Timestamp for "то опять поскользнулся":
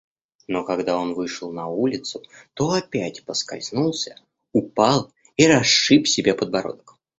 2.55-4.15